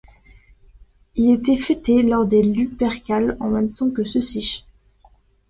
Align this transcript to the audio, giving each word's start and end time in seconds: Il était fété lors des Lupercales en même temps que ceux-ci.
Il 1.13 1.29
était 1.35 1.55
fété 1.55 2.01
lors 2.01 2.25
des 2.25 2.41
Lupercales 2.41 3.37
en 3.39 3.49
même 3.49 3.71
temps 3.71 3.91
que 3.91 4.03
ceux-ci. 4.03 4.65